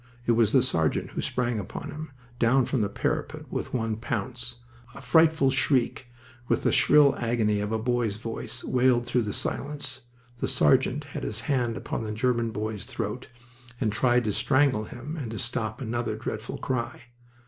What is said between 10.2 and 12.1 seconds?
The sergeant had his hand about